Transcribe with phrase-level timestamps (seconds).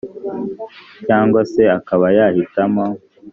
[1.05, 2.85] cyangwa se akaba yahitamo